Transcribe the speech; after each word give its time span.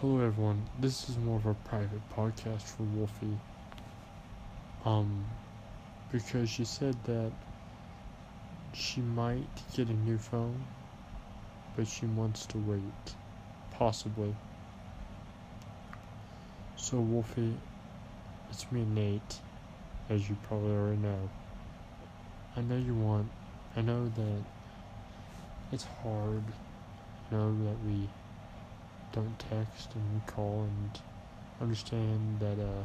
Hello 0.00 0.24
everyone, 0.24 0.62
this 0.80 1.10
is 1.10 1.18
more 1.18 1.36
of 1.36 1.44
a 1.44 1.52
private 1.68 2.00
podcast 2.16 2.62
for 2.62 2.84
Wolfie. 2.84 3.36
Um, 4.86 5.26
because 6.10 6.48
she 6.48 6.64
said 6.64 6.96
that 7.04 7.30
she 8.72 9.02
might 9.02 9.44
get 9.74 9.90
a 9.90 9.92
new 9.92 10.16
phone, 10.16 10.64
but 11.76 11.86
she 11.86 12.06
wants 12.06 12.46
to 12.46 12.56
wait. 12.56 13.14
Possibly. 13.72 14.34
So 16.78 16.96
Wolfie, 16.96 17.52
it's 18.48 18.72
me 18.72 18.86
Nate, 18.94 19.40
as 20.08 20.30
you 20.30 20.36
probably 20.48 20.72
already 20.72 21.02
know. 21.02 21.28
I 22.56 22.62
know 22.62 22.78
you 22.78 22.94
want, 22.94 23.28
I 23.76 23.82
know 23.82 24.08
that 24.08 24.42
it's 25.70 25.84
hard, 26.02 26.44
I 27.30 27.34
know 27.34 27.54
that 27.64 27.76
we 27.86 28.08
don't 29.12 29.38
text 29.38 29.94
and 29.94 30.24
call 30.26 30.62
and 30.62 31.00
understand 31.60 32.40
that 32.40 32.58
uh 32.58 32.84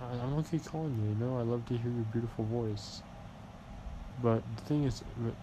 I, 0.00 0.24
I'm 0.24 0.34
okay 0.38 0.58
calling 0.58 0.98
you, 0.98 1.10
you 1.10 1.14
know, 1.14 1.38
I 1.38 1.42
love 1.42 1.64
to 1.66 1.76
hear 1.76 1.90
your 1.90 2.04
beautiful 2.04 2.44
voice. 2.44 3.02
But 4.20 4.42
the 4.56 4.62
thing 4.62 4.84
is 4.84 5.02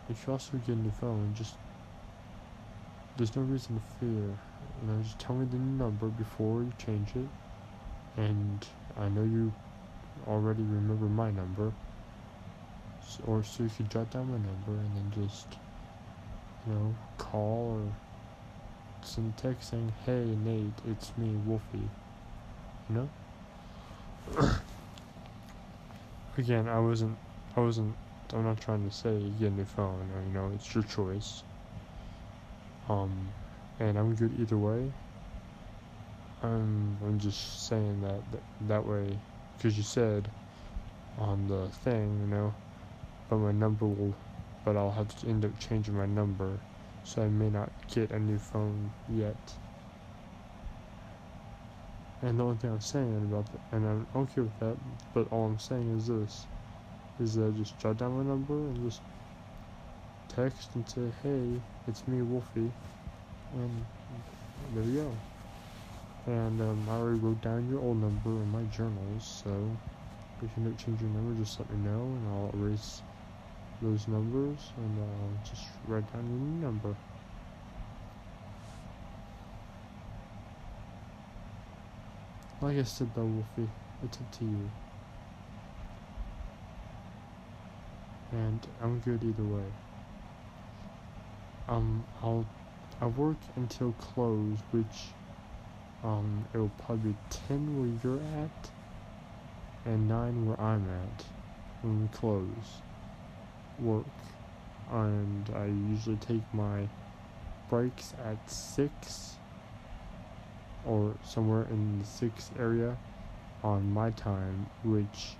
if 0.09 0.27
you 0.27 0.33
also 0.33 0.57
get 0.57 0.77
a 0.77 0.81
the 0.81 0.91
phone, 0.91 1.33
just 1.33 1.55
there's 3.15 3.35
no 3.35 3.43
reason 3.43 3.75
to 3.75 3.81
fear. 3.99 4.37
You 4.81 4.87
know, 4.87 5.01
just 5.01 5.19
tell 5.19 5.35
me 5.35 5.45
the 5.45 5.57
number 5.57 6.07
before 6.07 6.63
you 6.63 6.73
change 6.77 7.15
it. 7.15 7.27
And 8.17 8.65
I 8.99 9.07
know 9.09 9.23
you 9.23 9.53
already 10.27 10.63
remember 10.63 11.05
my 11.05 11.31
number. 11.31 11.71
So, 13.07 13.23
or 13.25 13.43
so 13.43 13.63
you 13.63 13.69
could 13.69 13.89
jot 13.89 14.09
down 14.09 14.31
my 14.31 14.37
number 14.37 14.73
and 14.73 14.95
then 14.95 15.11
just 15.23 15.57
you 16.65 16.73
know, 16.73 16.95
call 17.17 17.77
or 17.77 18.12
send 19.05 19.33
a 19.37 19.41
text 19.41 19.69
saying, 19.71 19.93
"Hey 20.05 20.25
Nate, 20.43 20.73
it's 20.87 21.11
me, 21.17 21.35
Wolfie." 21.45 21.89
You 22.89 22.95
know. 22.95 23.09
Again, 26.37 26.67
I 26.67 26.79
wasn't. 26.79 27.17
I 27.55 27.59
wasn't. 27.59 27.95
I'm 28.33 28.43
not 28.43 28.59
trying 28.59 28.87
to 28.89 28.95
say 28.95 29.19
get 29.39 29.51
a 29.51 29.55
new 29.55 29.65
phone. 29.65 30.09
Or, 30.15 30.21
you 30.25 30.33
know, 30.33 30.51
it's 30.55 30.73
your 30.73 30.83
choice. 30.83 31.43
Um, 32.89 33.29
and 33.79 33.97
I'm 33.97 34.15
good 34.15 34.31
either 34.39 34.57
way. 34.57 34.91
I'm. 36.41 36.97
I'm 37.03 37.19
just 37.19 37.67
saying 37.67 38.01
that 38.01 38.21
that, 38.31 38.41
that 38.67 38.85
way, 38.85 39.17
because 39.57 39.77
you 39.77 39.83
said 39.83 40.29
on 41.17 41.47
the 41.47 41.67
thing, 41.67 42.19
you 42.21 42.35
know, 42.35 42.53
but 43.29 43.37
my 43.37 43.51
number 43.51 43.85
will, 43.85 44.15
but 44.65 44.75
I'll 44.75 44.91
have 44.91 45.19
to 45.21 45.27
end 45.27 45.45
up 45.45 45.51
changing 45.59 45.95
my 45.95 46.05
number 46.05 46.59
so 47.03 47.21
I 47.21 47.27
may 47.27 47.49
not 47.49 47.69
get 47.87 48.11
a 48.11 48.19
new 48.19 48.37
phone 48.37 48.91
yet. 49.07 49.35
And 52.21 52.39
the 52.39 52.43
only 52.43 52.55
thing 52.57 52.71
I'm 52.71 52.79
saying 52.79 53.27
about 53.29 53.45
that, 53.51 53.59
and 53.73 53.85
I'm 53.85 54.07
okay 54.15 54.41
with 54.41 54.57
that, 54.59 54.77
but 55.13 55.27
all 55.29 55.45
I'm 55.45 55.59
saying 55.59 55.97
is 55.97 56.07
this, 56.07 56.47
is 57.19 57.35
that 57.35 57.47
I 57.47 57.51
just 57.51 57.77
jot 57.77 57.97
down 57.97 58.17
my 58.17 58.23
number 58.23 58.53
and 58.53 58.77
just 58.89 59.01
text 60.29 60.75
and 60.75 60.87
say, 60.87 61.11
hey, 61.21 61.59
it's 61.87 62.07
me, 62.07 62.21
Wolfie, 62.21 62.71
and 63.53 63.85
there 64.73 64.83
you 64.83 65.01
go. 65.01 66.31
And 66.31 66.61
um, 66.61 66.87
I 66.89 66.93
already 66.93 67.19
wrote 67.19 67.41
down 67.41 67.67
your 67.69 67.81
old 67.81 67.97
number 67.97 68.29
in 68.41 68.49
my 68.49 68.63
journals, 68.63 69.43
so 69.43 69.77
if 70.41 70.49
you 70.55 70.63
don't 70.63 70.77
change 70.77 71.01
your 71.01 71.09
number, 71.09 71.33
just 71.43 71.59
let 71.59 71.69
me 71.69 71.77
know, 71.77 72.15
and 72.15 72.27
I'll 72.27 72.51
erase 72.53 73.01
those 73.83 74.07
numbers 74.07 74.71
and 74.77 74.99
uh, 74.99 75.49
just 75.49 75.65
write 75.87 76.11
down 76.13 76.25
your 76.29 76.39
new 76.39 76.65
number. 76.65 76.95
Like 82.61 82.77
I 82.77 82.83
said 82.83 83.09
though, 83.13 83.25
Wolfie, 83.25 83.69
it's 84.03 84.17
up 84.17 84.31
to 84.39 84.45
you. 84.45 84.71
And 88.31 88.65
I'm 88.81 88.99
good 88.99 89.21
either 89.21 89.43
way. 89.43 89.65
Um, 91.67 92.05
I'll 92.21 92.45
I 93.01 93.07
work 93.07 93.37
until 93.57 93.91
close, 93.93 94.57
which 94.71 95.11
um 96.03 96.45
it'll 96.53 96.71
probably 96.85 97.11
be 97.11 97.17
ten 97.29 97.77
where 97.77 97.89
you're 98.01 98.23
at, 98.43 98.71
and 99.85 100.07
nine 100.07 100.45
where 100.45 100.59
I'm 100.59 100.87
at 100.89 101.25
when 101.81 102.01
we 102.03 102.07
close 102.07 102.81
work. 103.83 104.05
And 104.91 105.49
I 105.55 105.65
usually 105.91 106.17
take 106.17 106.43
my 106.53 106.87
breaks 107.69 108.13
at 108.23 108.37
6 108.49 109.35
or 110.85 111.13
somewhere 111.23 111.65
in 111.69 111.99
the 111.99 112.05
6 112.05 112.51
area 112.59 112.97
on 113.63 113.91
my 113.91 114.09
time 114.11 114.67
which 114.83 115.35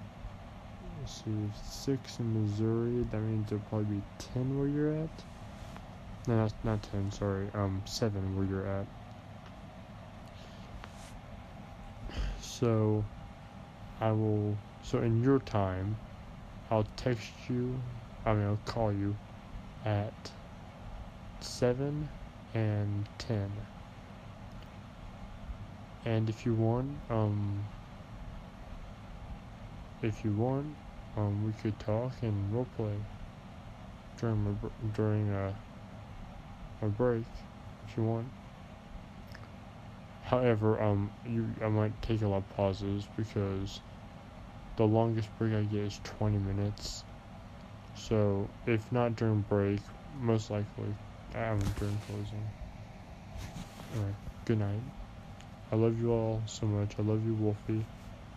see 1.06 1.50
6 1.62 2.20
in 2.20 2.42
Missouri 2.42 3.06
that 3.12 3.20
means 3.20 3.52
it'll 3.52 3.60
probably 3.70 3.98
be 3.98 4.02
10 4.34 4.58
where 4.58 4.68
you're 4.68 4.94
at. 4.94 5.10
No 6.28 6.38
not, 6.38 6.54
not 6.64 6.84
10 6.92 7.12
sorry 7.12 7.48
um 7.54 7.82
7 7.86 8.36
where 8.38 8.46
you're 8.46 8.68
at. 8.68 8.86
So 12.42 13.04
I 14.00 14.12
will 14.12 14.58
so 14.82 15.00
in 15.00 15.22
your 15.24 15.40
time 15.40 15.98
I'll 16.72 16.88
text 16.96 17.32
you 17.50 17.76
I 18.26 18.34
mean, 18.34 18.46
I'll 18.46 18.60
call 18.66 18.94
you 18.94 19.16
at 19.86 20.14
7 21.42 22.10
and 22.54 23.10
10. 23.18 23.52
And 26.06 26.30
if 26.30 26.46
you 26.46 26.54
want, 26.54 26.88
um, 27.10 27.66
if 30.02 30.24
you 30.24 30.32
want, 30.34 30.68
um, 31.18 31.46
we 31.46 31.52
could 31.54 31.78
talk 31.80 32.14
and 32.22 32.54
roleplay 32.54 32.98
during 34.18 34.44
my, 34.44 34.52
during 34.94 35.30
a, 35.30 35.54
a 36.82 36.88
break, 36.88 37.26
if 37.88 37.98
you 37.98 38.04
want. 38.04 38.28
However, 40.24 40.82
um, 40.82 41.12
you, 41.26 41.54
I 41.62 41.68
might 41.68 42.02
take 42.02 42.22
a 42.22 42.28
lot 42.28 42.38
of 42.38 42.50
pauses 42.50 43.06
because 43.18 43.82
the 44.78 44.86
longest 44.86 45.30
break 45.38 45.54
I 45.54 45.64
get 45.64 45.82
is 45.82 46.00
20 46.04 46.38
minutes 46.38 47.04
so, 47.96 48.50
if 48.66 48.92
not 48.92 49.16
during 49.16 49.42
break, 49.42 49.80
most 50.20 50.50
likely 50.50 50.94
I 51.36 51.40
haven't 51.40 51.80
during 51.80 51.98
closing. 52.08 52.44
Alright, 53.96 54.16
good 54.46 54.60
night. 54.60 54.82
I 55.72 55.76
love 55.76 56.00
you 56.00 56.12
all 56.12 56.42
so 56.46 56.66
much. 56.66 56.92
I 57.00 57.02
love 57.02 57.26
you, 57.26 57.34
Wolfie. 57.34 57.86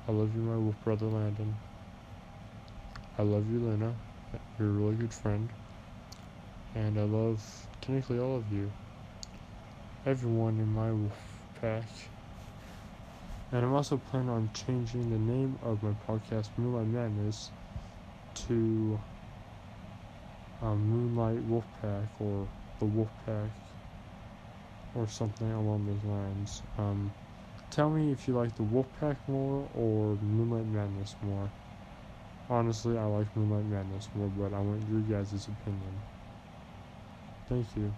I 0.09 0.13
love 0.13 0.35
you, 0.35 0.41
my 0.43 0.57
wolf 0.57 0.77
brother 0.85 1.07
Landon. 1.07 1.55
I 3.19 3.23
love 3.23 3.51
you, 3.51 3.61
Lena. 3.61 3.95
You're 4.59 4.69
a 4.69 4.73
really 4.73 4.95
good 4.97 5.13
friend. 5.13 5.49
And 6.75 6.99
I 6.99 7.03
love 7.03 7.43
technically 7.81 8.19
all 8.19 8.37
of 8.37 8.53
you. 8.53 8.71
Everyone 10.05 10.59
in 10.59 10.73
my 10.73 10.93
wolf 10.93 11.19
pack. 11.61 11.85
And 13.53 13.65
I'm 13.65 13.73
also 13.73 13.97
planning 14.11 14.29
on 14.29 14.51
changing 14.53 15.11
the 15.11 15.33
name 15.33 15.59
of 15.63 15.83
my 15.83 15.93
podcast, 16.07 16.49
Moonlight 16.57 16.89
Madness, 16.89 17.51
to 18.47 18.99
um, 20.63 20.79
Moonlight 20.89 21.49
Wolfpack 21.49 22.09
or 22.19 22.49
the 22.79 22.87
Wolfpack 22.87 23.51
or 24.95 25.07
something 25.07 25.51
along 25.53 25.87
those 25.87 26.05
lines. 26.05 26.63
Um, 26.79 27.13
tell 27.71 27.91
me 27.91 28.11
if 28.13 28.27
you 28.27 28.35
like 28.35 28.55
the 28.55 28.63
Wolfpack 28.63 29.17
more 29.27 29.69
or 29.75 30.17
Moonlight 30.17 30.67
Madness 30.67 31.17
more. 31.23 31.51
Honestly, 32.49 32.97
I 32.97 33.05
like 33.05 33.27
Moonlight 33.37 33.67
Madness 33.67 34.09
more, 34.15 34.29
but 34.29 34.55
I 34.55 34.61
want 34.61 34.89
your 34.89 35.01
guys' 35.01 35.49
opinion. 35.49 36.01
Thank 37.49 37.77
you. 37.77 37.93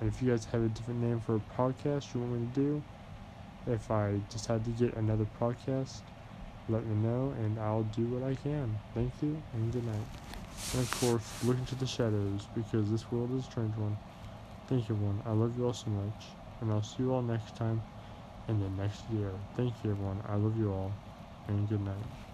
And 0.00 0.08
if 0.08 0.22
you 0.22 0.30
guys 0.30 0.46
have 0.46 0.62
a 0.62 0.68
different 0.68 1.00
name 1.00 1.20
for 1.20 1.36
a 1.36 1.40
podcast 1.40 2.14
you 2.14 2.20
want 2.20 2.32
me 2.32 2.46
to 2.46 2.52
do, 2.52 2.82
if 3.66 3.90
I 3.90 4.20
decide 4.30 4.64
to 4.64 4.70
get 4.70 4.94
another 4.96 5.26
podcast, 5.38 6.00
let 6.68 6.86
me 6.86 6.94
know 6.94 7.34
and 7.38 7.58
I'll 7.58 7.82
do 7.82 8.06
what 8.06 8.22
I 8.22 8.34
can. 8.34 8.78
Thank 8.94 9.12
you 9.22 9.42
and 9.52 9.72
good 9.72 9.84
night. 9.84 10.39
And 10.72 10.82
of 10.82 10.90
course, 11.00 11.24
look 11.44 11.58
into 11.58 11.74
the 11.74 11.86
shadows, 11.86 12.46
because 12.54 12.90
this 12.90 13.10
world 13.10 13.32
is 13.36 13.46
a 13.46 13.50
strange 13.50 13.74
one. 13.76 13.96
Thank 14.68 14.88
you, 14.88 14.94
everyone. 14.94 15.20
I 15.26 15.32
love 15.32 15.58
you 15.58 15.66
all 15.66 15.72
so 15.72 15.90
much. 15.90 16.24
And 16.60 16.70
I'll 16.70 16.82
see 16.82 17.02
you 17.02 17.12
all 17.12 17.22
next 17.22 17.56
time 17.56 17.82
in 18.48 18.60
the 18.60 18.68
next 18.82 19.02
year. 19.12 19.32
Thank 19.56 19.74
you, 19.82 19.90
everyone. 19.90 20.22
I 20.28 20.36
love 20.36 20.56
you 20.56 20.70
all. 20.70 20.92
And 21.48 21.68
good 21.68 21.84
night. 21.84 22.29